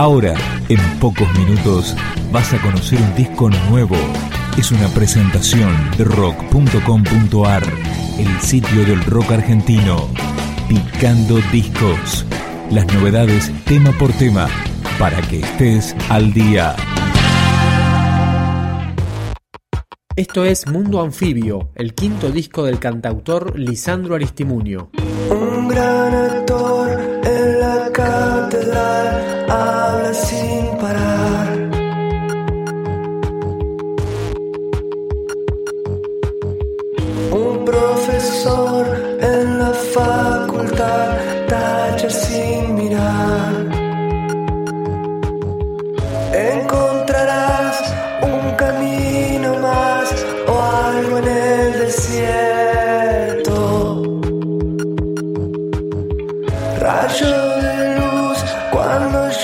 Ahora, 0.00 0.34
en 0.70 0.78
pocos 0.98 1.28
minutos, 1.38 1.94
vas 2.32 2.54
a 2.54 2.62
conocer 2.62 2.98
un 3.02 3.14
disco 3.14 3.50
nuevo. 3.68 3.96
Es 4.56 4.72
una 4.72 4.88
presentación 4.88 5.70
de 5.98 6.04
rock.com.ar, 6.04 7.62
el 8.18 8.40
sitio 8.40 8.86
del 8.86 9.04
rock 9.04 9.32
argentino. 9.32 10.08
Picando 10.70 11.38
discos. 11.52 12.24
Las 12.70 12.86
novedades 12.94 13.52
tema 13.66 13.92
por 13.98 14.10
tema, 14.14 14.48
para 14.98 15.20
que 15.20 15.40
estés 15.40 15.94
al 16.08 16.32
día. 16.32 16.74
Esto 20.16 20.46
es 20.46 20.66
Mundo 20.66 21.02
Anfibio, 21.02 21.72
el 21.74 21.92
quinto 21.92 22.30
disco 22.30 22.64
del 22.64 22.78
cantautor 22.78 23.58
Lisandro 23.58 24.14
Aristimuño. 24.14 24.88
Un 25.28 25.68
gran 25.68 26.14
actor 26.14 27.20
en 27.22 27.60
la 27.60 27.90
catedral. 27.92 28.99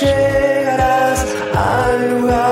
Llegarás 0.07 1.27
al 1.55 2.11
lugar. 2.11 2.46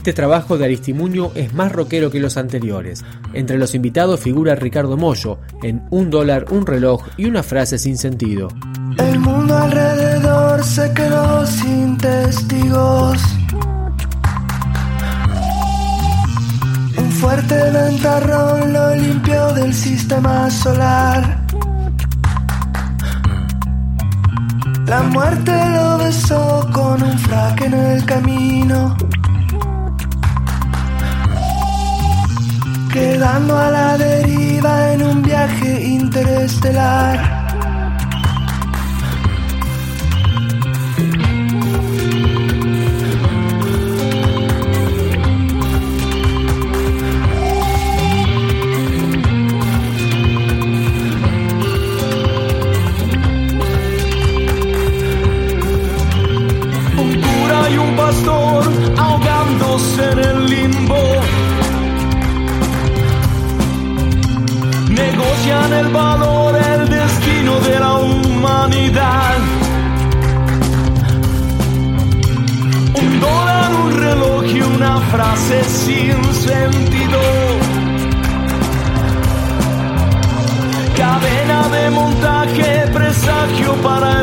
Este 0.00 0.14
trabajo 0.14 0.56
de 0.56 0.64
Aristimuño 0.64 1.30
es 1.34 1.52
más 1.52 1.72
rockero 1.72 2.10
que 2.10 2.20
los 2.20 2.38
anteriores. 2.38 3.04
Entre 3.34 3.58
los 3.58 3.74
invitados 3.74 4.18
figura 4.18 4.54
Ricardo 4.54 4.96
Mollo, 4.96 5.40
en 5.62 5.82
Un 5.90 6.08
dólar, 6.08 6.46
un 6.48 6.64
reloj 6.64 7.02
y 7.18 7.26
una 7.26 7.42
frase 7.42 7.76
sin 7.78 7.98
sentido. 7.98 8.48
El 8.96 9.18
mundo 9.18 9.54
alrededor 9.54 10.64
se 10.64 10.90
quedó 10.94 11.44
sin 11.44 11.98
testigos. 11.98 13.20
Un 16.96 17.12
fuerte 17.12 17.70
ventarrón 17.70 18.72
lo 18.72 18.96
limpió 18.96 19.52
del 19.52 19.74
sistema 19.74 20.50
solar. 20.50 21.44
La 24.86 25.02
muerte 25.02 25.52
lo 25.52 25.98
besó 25.98 26.66
con 26.72 27.02
un 27.02 27.18
frac 27.18 27.60
en 27.60 27.74
el 27.74 28.04
camino. 28.06 28.96
Quedando 32.92 33.56
a 33.56 33.70
la 33.70 33.96
deriva 33.96 34.92
en 34.92 35.02
un 35.04 35.22
viaje 35.22 35.80
interestelar. 35.80 37.29
Presagio 83.40 83.72
para 83.82 84.20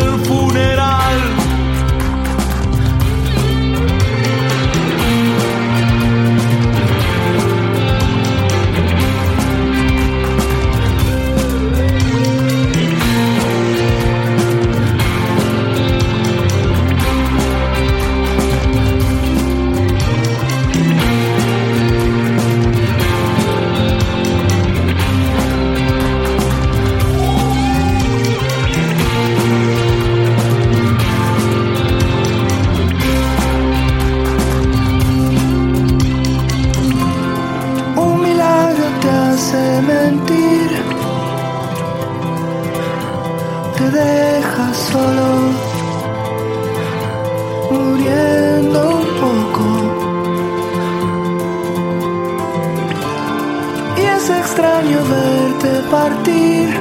extraño 54.87 55.03
verte 55.09 55.89
partir 55.89 56.79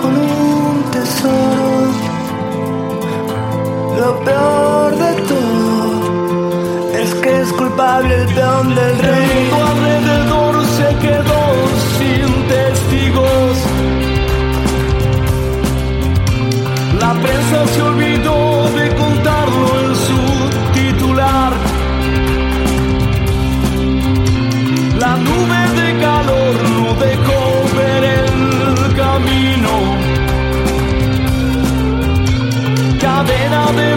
con 0.00 0.16
un 0.16 0.90
tesoro, 0.90 1.92
lo 3.98 4.24
peor 4.24 4.96
de 4.96 5.12
todo 5.22 6.98
es 6.98 7.14
que 7.14 7.40
es 7.42 7.52
culpable 7.52 8.14
el 8.14 8.34
peón 8.34 8.74
del 8.74 8.90
El 8.90 8.98
rey. 8.98 9.50
alrededor 9.52 10.66
se 10.66 10.96
quedó 11.06 11.42
sin 11.98 12.48
testigos. 12.48 13.56
La 17.00 17.12
prensa 17.12 17.66
se 17.74 17.82
olvidó 17.82 18.53
La 25.24 25.30
nube 25.30 25.80
de 25.80 26.00
calor 26.00 26.54
no 26.70 26.94
dejó 26.94 27.64
ver 27.76 28.04
el 28.04 28.94
camino. 28.94 29.72
Cadena 33.00 33.72
de 33.72 33.93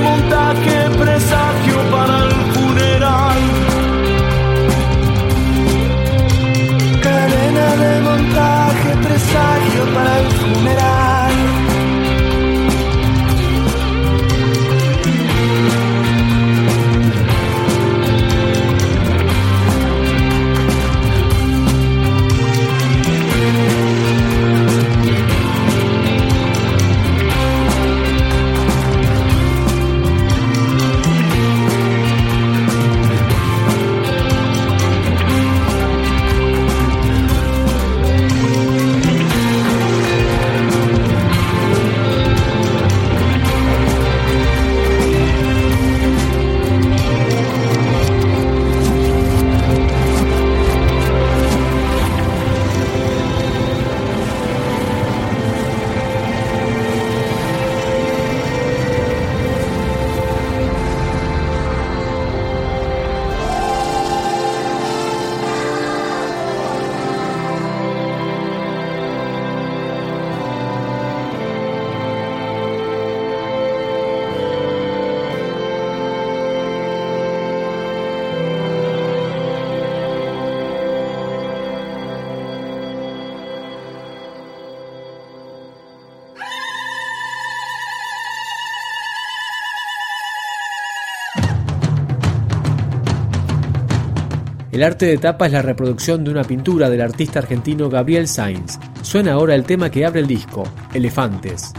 El 94.77 94.83
arte 94.83 95.07
de 95.07 95.17
tapa 95.17 95.47
es 95.47 95.53
la 95.53 95.63
reproducción 95.63 96.23
de 96.23 96.29
una 96.29 96.43
pintura 96.43 96.87
del 96.87 97.01
artista 97.01 97.39
argentino 97.39 97.89
Gabriel 97.89 98.27
Sainz. 98.27 98.77
Suena 99.01 99.33
ahora 99.33 99.55
el 99.55 99.63
tema 99.63 99.89
que 99.89 100.05
abre 100.05 100.19
el 100.19 100.27
disco, 100.27 100.65
Elefantes. 100.93 101.73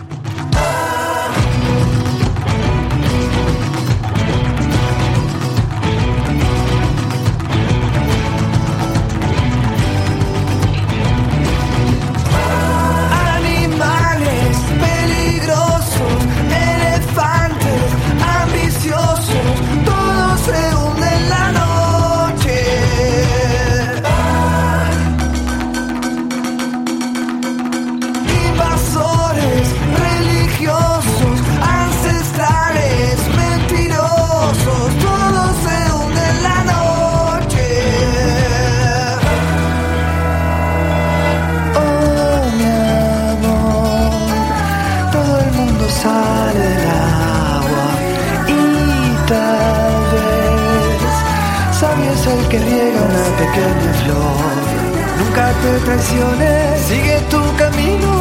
sigue 56.86 57.20
tu 57.28 57.40
camino. 57.56 58.17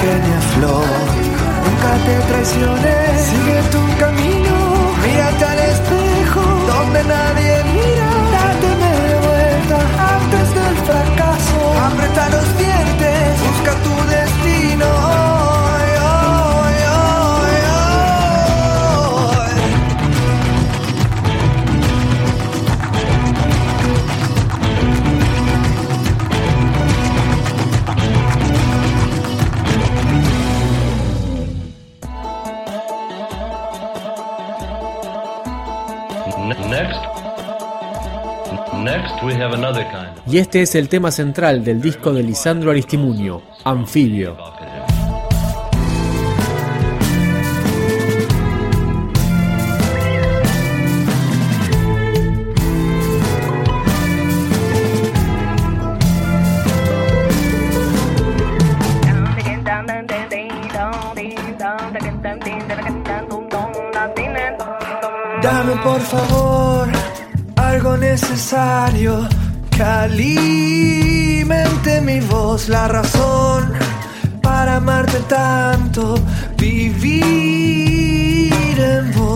pequeña 0.00 0.40
flor, 0.40 0.84
nunca 1.64 2.04
te 2.04 2.20
traiciones. 2.28 2.87
y 40.30 40.38
este 40.38 40.60
es 40.60 40.74
el 40.74 40.88
tema 40.88 41.10
central 41.10 41.64
del 41.64 41.80
disco 41.80 42.12
de 42.12 42.22
Lisandro 42.22 42.70
Aristimuño, 42.70 43.40
Anfibio. 43.64 44.36
alimente 70.18 72.00
mi 72.00 72.18
voz 72.20 72.68
la 72.68 72.88
razón 72.88 73.72
para 74.42 74.76
amarte 74.76 75.20
tanto, 75.28 76.16
vivir 76.56 77.62
en 78.80 79.12
vos. 79.12 79.27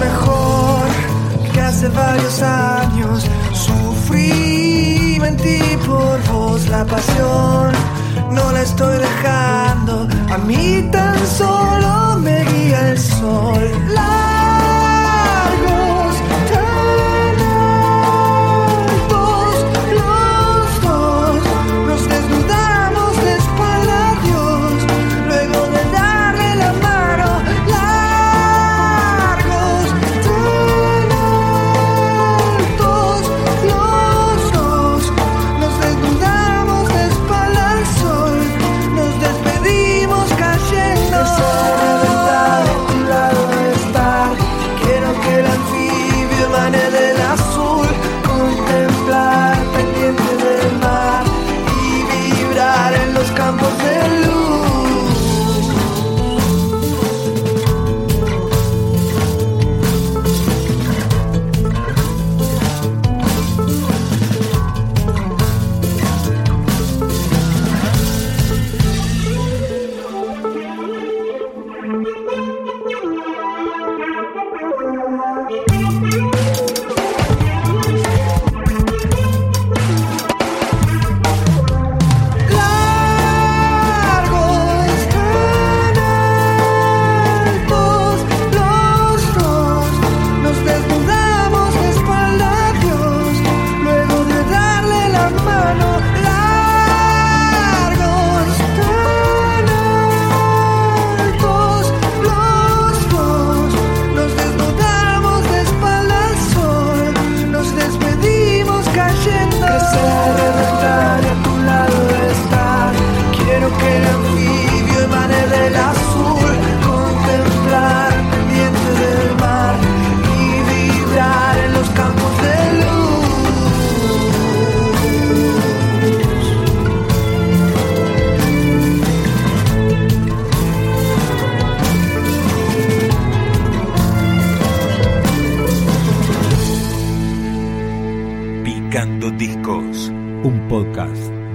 mejor 0.00 0.86
que 1.52 1.60
hace 1.60 1.88
varios 1.88 2.42
años. 2.42 3.26
Sufrí, 3.52 5.18
mentí 5.20 5.60
por 5.86 6.16
vos 6.32 6.66
la 6.68 6.84
pasión. 6.84 7.72
No 8.30 8.52
la 8.52 8.62
estoy 8.62 8.96
dejando, 8.98 10.08
a 10.32 10.38
mí 10.38 10.88
tan 10.90 11.18
solo 11.26 12.18
me 12.20 12.44
guía 12.44 12.90
el 12.90 12.98
sol. 12.98 13.70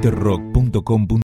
Picando 0.06 0.45